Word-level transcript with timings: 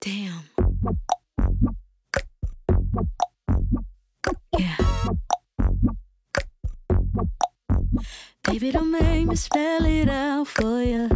Damn. 0.00 0.42
Yeah. 4.58 4.76
Baby, 8.44 8.70
don't 8.72 8.90
make 8.90 9.26
me 9.26 9.36
spell 9.36 9.84
it 9.84 10.08
out 10.08 10.46
for 10.46 10.82
you. 10.82 11.08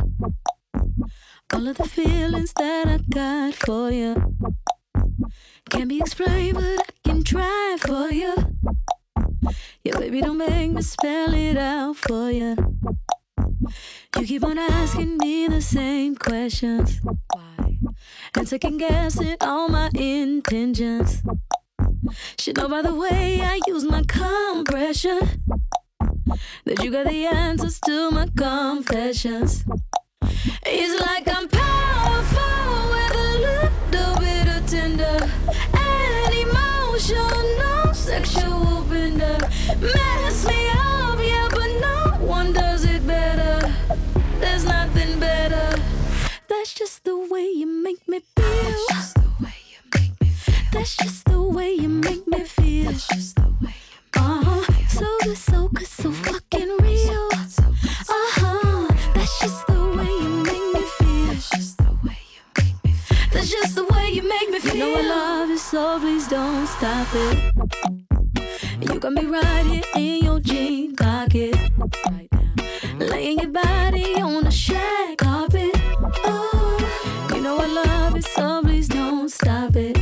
All 1.52 1.68
of 1.68 1.76
the 1.76 1.84
feelings 1.84 2.52
that 2.54 2.88
I 2.88 2.98
got 3.08 3.54
for 3.54 3.90
you 3.90 4.34
can't 5.70 5.88
be 5.88 5.98
explained, 5.98 6.54
but 6.54 6.64
I 6.64 6.84
can 7.04 7.24
try 7.24 7.76
for 7.80 8.08
you. 8.08 8.34
Yeah, 9.82 9.98
baby, 9.98 10.20
don't 10.20 10.38
make 10.38 10.70
me 10.70 10.82
spell 10.82 11.34
it 11.34 11.56
out 11.56 11.96
for 11.96 12.30
you. 12.30 12.56
You 14.16 14.26
keep 14.26 14.44
on 14.44 14.56
asking 14.56 15.18
me 15.18 15.48
the 15.48 15.60
same 15.60 16.14
questions. 16.14 17.00
And 18.36 18.48
second 18.48 18.78
guessing 18.78 19.36
all 19.40 19.68
my 19.68 19.90
intentions. 19.94 21.22
Should 22.38 22.56
know 22.56 22.68
by 22.68 22.82
the 22.82 22.94
way 22.94 23.40
I 23.40 23.60
use 23.66 23.84
my 23.84 24.02
compression 24.02 25.20
that 26.64 26.82
you 26.82 26.90
got 26.90 27.06
the 27.06 27.26
answers 27.26 27.78
to 27.86 28.10
my 28.10 28.26
confessions. 28.36 29.64
It's 30.66 31.00
like 31.00 31.28
I'm 31.28 31.48
powerful 31.48 32.90
with 32.90 33.14
a 33.14 33.30
little 33.48 34.16
bit 34.18 34.48
of 34.48 34.66
tender 34.68 35.30
and 35.72 36.34
emotional 36.34 37.28
no 37.58 37.92
sexual 37.92 38.82
bender. 38.82 39.38
Mess 39.80 40.46
me 40.46 40.68
up, 40.70 40.93
That's 46.56 46.72
just 46.72 47.04
the 47.04 47.18
way 47.18 47.46
you 47.50 47.66
make 47.66 48.08
me 48.08 48.20
feel. 48.36 48.46
That's 48.46 48.86
just 48.94 49.14
the 49.16 49.28
way 49.42 49.54
you 49.72 49.78
make 49.92 50.20
me 50.20 50.28
feel. 50.28 50.54
That's 50.72 50.96
just 50.96 51.24
the 51.26 51.42
way 51.42 51.72
you 51.72 51.88
make 51.88 52.26
me 52.28 52.44
feel. 52.44 52.90
That's 52.90 53.06
just 53.08 53.36
the 53.36 53.48
way 53.60 53.74
you 53.90 54.20
uh-huh. 54.22 54.72
So 54.88 55.06
good, 55.22 55.36
so 55.36 55.68
good, 55.68 55.86
so 55.86 56.12
fucking 56.12 56.70
real. 56.80 57.28
Uh-huh. 57.32 58.88
That's 59.14 59.40
just 59.40 59.66
the 59.66 59.80
way 59.96 60.10
you 60.22 60.30
make 60.48 60.66
me 60.74 60.82
feel. 60.98 61.26
That's 61.26 61.50
just 61.50 61.76
the 61.78 61.92
way 62.04 62.18
you 62.34 62.42
make 62.56 62.84
me 62.84 62.92
feel. 62.92 63.28
That's 63.32 63.50
just 63.50 63.74
the 63.74 63.84
way 63.92 64.10
you 64.10 64.22
make 64.26 64.50
me 64.50 64.60
feel. 64.60 64.74
You 64.74 64.94
know 64.94 65.00
I 65.00 65.16
love 65.16 65.48
you, 65.50 65.58
so 65.58 65.98
please 65.98 66.28
don't 66.28 66.66
stop 66.68 67.08
it. 67.14 67.52
You 68.80 69.00
got 69.00 69.12
me 69.12 69.24
right 69.26 69.66
here 69.66 69.82
in 69.96 70.24
your 70.24 70.40
jean 70.40 70.94
pocket. 70.96 71.56
Right 72.08 72.28
now. 72.32 73.06
Laying 73.06 73.40
your 73.40 73.50
body 73.50 74.14
on 74.22 74.44
the 74.44 74.50
shag 74.50 75.18
carpet. 75.18 75.73
Oh, 76.24 77.30
you 77.34 77.40
know 77.40 77.58
I 77.58 77.66
love 77.66 78.16
it, 78.16 78.24
so 78.24 78.62
please 78.62 78.88
don't 78.88 79.28
stop 79.30 79.76
it. 79.76 79.96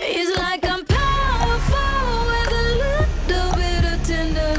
It's 0.00 0.38
like 0.38 0.64
I'm 0.64 0.84
powerful 0.84 2.26
with 2.30 2.52
a 2.52 2.66
little 2.84 3.52
bit 3.56 3.84
of 3.92 4.02
tender 4.06 4.54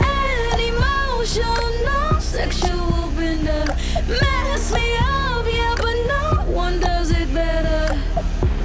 and 0.00 0.60
emotional 0.60 2.20
sexual 2.20 3.10
bender. 3.16 3.64
Mess 4.08 4.72
me 4.72 4.96
up, 4.98 5.46
yeah, 5.46 5.74
but 5.76 5.96
no 6.06 6.44
one 6.52 6.80
does 6.80 7.10
it 7.10 7.32
better. 7.34 7.98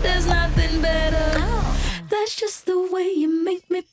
There's 0.01 0.27
nothing 0.27 0.81
better. 0.81 1.31
Oh. 1.37 1.77
That's 2.09 2.35
just 2.35 2.65
the 2.65 2.79
way 2.91 3.11
you 3.15 3.29
make 3.43 3.69
me 3.69 3.83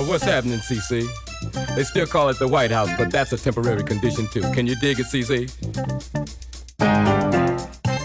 Oh, 0.00 0.04
what's 0.04 0.22
happening, 0.22 0.60
CC? 0.60 1.08
They 1.74 1.82
still 1.82 2.06
call 2.06 2.28
it 2.28 2.38
the 2.38 2.46
White 2.46 2.70
House, 2.70 2.88
but 2.96 3.10
that's 3.10 3.32
a 3.32 3.36
temporary 3.36 3.82
condition 3.82 4.28
too. 4.28 4.42
Can 4.52 4.64
you 4.64 4.76
dig 4.76 5.00
it, 5.00 5.06
CC? 5.06 5.50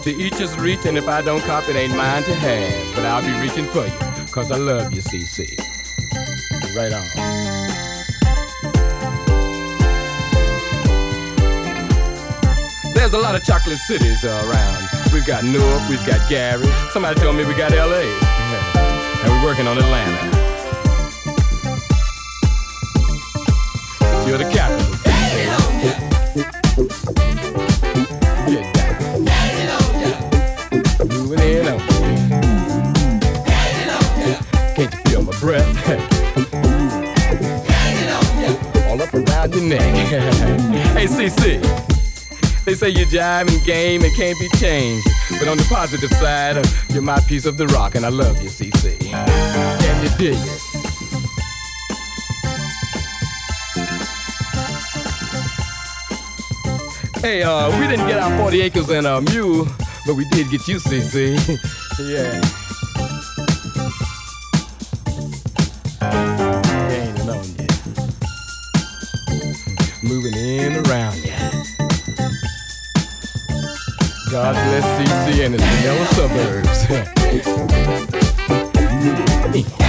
To 0.01 0.09
each 0.09 0.33
his 0.33 0.57
reach, 0.57 0.87
and 0.87 0.97
if 0.97 1.07
I 1.07 1.21
don't 1.21 1.41
cop 1.41 1.69
it, 1.69 1.75
ain't 1.75 1.95
mine 1.95 2.23
to 2.23 2.33
have. 2.33 2.95
But 2.95 3.05
I'll 3.05 3.21
be 3.21 3.39
reaching 3.39 3.65
for 3.65 3.85
you, 3.85 4.31
cause 4.33 4.51
I 4.51 4.57
love 4.57 4.91
you, 4.91 5.03
CC. 5.03 5.45
Right 6.75 6.91
on. 6.91 7.05
There's 12.95 13.13
a 13.13 13.19
lot 13.19 13.35
of 13.35 13.43
chocolate 13.43 13.77
cities 13.77 14.23
around. 14.23 14.89
We've 15.13 15.27
got 15.27 15.43
Newark, 15.43 15.87
we've 15.87 16.03
got 16.07 16.27
Gary. 16.27 16.65
Somebody 16.89 17.19
told 17.19 17.35
me 17.35 17.45
we 17.45 17.53
got 17.53 17.71
LA. 17.71 18.01
And 19.21 19.31
we're 19.31 19.45
working 19.45 19.67
on 19.67 19.77
Atlanta. 19.77 20.32
You're 24.33 24.43
the 24.43 24.51
capital. 24.51 24.95
Can't 34.73 34.91
you 34.91 34.99
feel 35.11 35.21
my 35.21 35.39
breath? 35.39 35.67
All 38.87 38.99
up 38.99 39.13
around 39.13 39.53
your 39.53 39.63
neck. 39.65 39.81
hey, 40.97 41.05
CC. 41.05 41.61
They 42.65 42.73
say 42.73 42.89
you 42.89 43.05
jive 43.05 43.53
and 43.53 43.63
game 43.63 44.01
and 44.01 44.15
can't 44.15 44.39
be 44.39 44.49
changed. 44.57 45.07
But 45.37 45.47
on 45.47 45.57
the 45.57 45.67
positive 45.69 46.09
side, 46.09 46.65
you're 46.89 47.03
my 47.03 47.19
piece 47.19 47.45
of 47.45 47.57
the 47.57 47.67
rock, 47.67 47.93
and 47.93 48.03
I 48.03 48.09
love 48.09 48.41
you, 48.41 48.49
CC. 48.49 48.97
Can 48.99 50.03
you 50.03 50.09
dig 50.17 50.39
it? 50.39 50.62
Hey, 57.23 57.41
uh, 57.41 57.71
we 57.79 57.87
didn't 57.87 58.05
get 58.05 58.19
our 58.19 58.37
40 58.37 58.61
acres 58.63 58.89
and 58.89 59.07
a 59.07 59.21
mule, 59.21 59.65
but 60.05 60.15
we 60.15 60.25
did 60.25 60.49
get 60.49 60.67
you, 60.67 60.75
CC. 60.75 61.37
yeah. 61.99 62.41
Gaining 66.89 67.29
on 67.29 67.45
you. 67.45 67.67
Moving 70.03 70.33
in 70.33 70.85
around 70.85 71.15
you. 71.15 71.31
God 74.29 74.55
bless 74.55 74.83
CC 74.99 75.45
and 75.45 75.55
its 75.55 75.63
vanilla 75.63 76.05
suburbs. 79.53 79.79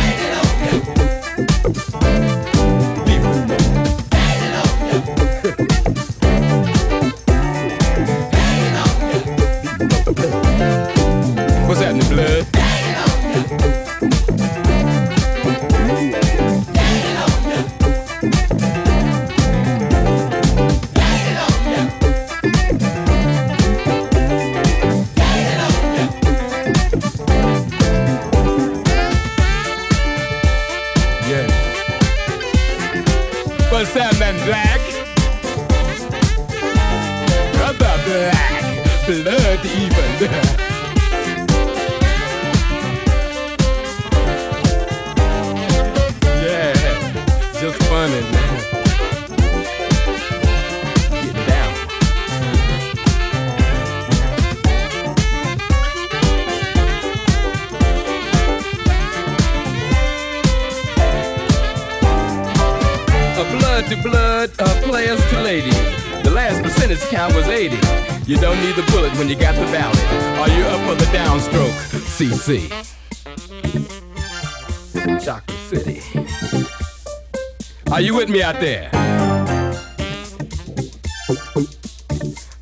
Chocolate 75.24 75.58
City. 75.70 76.02
Are 77.90 78.02
you 78.02 78.14
with 78.14 78.28
me 78.28 78.42
out 78.42 78.60
there? 78.60 78.90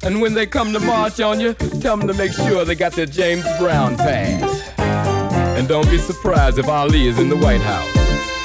And 0.05 0.21
when 0.21 0.35
they 0.35 0.47
come 0.47 0.73
to 0.73 0.79
march 0.79 1.19
on 1.21 1.41
you, 1.41 1.55
tell 1.55 1.97
them 1.97 2.07
to 2.07 2.15
make 2.15 2.31
sure 2.33 2.65
they 2.65 2.77
got 2.77 2.93
their 2.93 3.07
James 3.07 3.45
Brown 3.59 3.97
pass. 3.97 4.71
And 4.79 5.67
don't 5.67 5.91
be 5.91 5.99
surprised 5.99 6.61
if 6.61 6.69
Ali 6.69 7.09
is 7.09 7.19
in 7.19 7.29
the 7.29 7.37
White 7.37 7.61
House. 7.63 7.91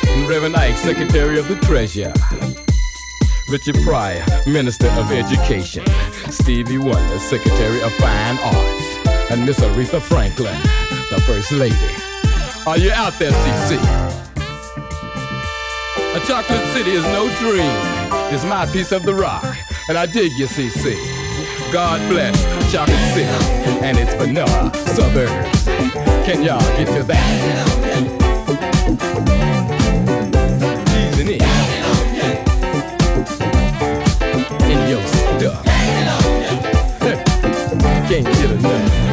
And 0.08 0.28
Reverend 0.28 0.56
Ike, 0.56 0.76
Secretary 0.76 1.38
of 1.38 1.48
the 1.48 1.58
Treasury. 1.68 2.14
Richard 3.52 3.76
Pryor, 3.84 4.26
Minister 4.48 4.88
of 4.88 5.12
Education. 5.12 5.86
Stevie 6.32 6.80
Wonder, 6.80 7.20
Secretary 7.20 7.80
of 7.84 7.94
Fine 7.94 8.40
Arts. 8.40 9.30
And 9.30 9.46
Miss 9.46 9.60
Aretha 9.60 10.02
Franklin, 10.02 10.56
First 11.28 11.52
Lady. 11.52 11.76
Are 12.66 12.78
you 12.78 12.90
out 12.92 13.12
there, 13.20 13.32
CC? 13.32 13.76
A 16.16 16.20
chocolate 16.26 16.66
city 16.72 16.92
is 16.92 17.04
no 17.04 17.28
dream. 17.40 17.70
It's 18.34 18.46
my 18.46 18.66
piece 18.68 18.94
of 18.94 19.04
the 19.04 19.14
rock. 19.14 19.44
And 19.90 19.98
I 19.98 20.06
dig 20.06 20.32
you, 20.38 20.48
CC. 20.48 20.96
God 21.74 22.00
bless 22.10 22.34
Chocolate 22.72 22.98
City 23.14 23.28
and 23.84 23.98
its 23.98 24.14
vanilla 24.14 24.74
suburbs. 24.96 25.66
Can 26.26 26.44
y'all 26.44 26.62
get 26.78 26.88
to 26.96 27.04
that? 27.04 27.68
Can't 38.08 38.24
get 38.24 38.52
enough. 38.52 39.07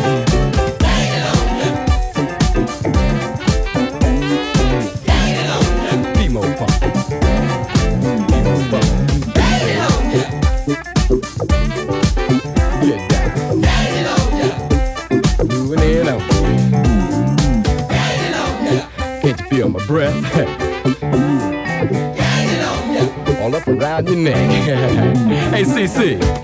Up 24.29 24.37
around 24.37 25.17
your 25.17 25.27
neck. 25.27 25.53
hey, 25.53 25.63
CC. 25.63 26.44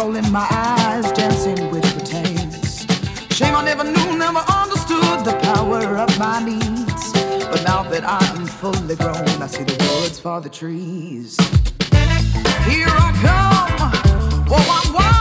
rolling 0.00 0.32
my 0.32 0.46
eyes, 0.50 1.12
dancing 1.12 1.70
with 1.70 1.84
the 1.94 2.04
tames. 2.04 2.86
Shame 3.36 3.54
I 3.54 3.62
never 3.62 3.84
knew, 3.84 4.16
never 4.16 4.42
understood 4.60 5.18
the 5.28 5.38
power 5.42 5.98
of 5.98 6.18
my 6.18 6.42
needs. 6.42 7.12
But 7.50 7.62
now 7.64 7.82
that 7.90 8.04
I'm 8.04 8.46
fully 8.46 8.96
grown, 8.96 9.42
I 9.42 9.46
see 9.46 9.64
the 9.64 9.76
woods 10.00 10.18
for 10.18 10.40
the 10.40 10.48
trees. 10.48 11.36
Here 12.70 12.92
I 13.06 13.10
come, 13.26 14.46
oh, 14.50 14.82
I'm 14.84 14.94
wild. 14.94 15.19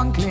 concrete. 0.00 0.29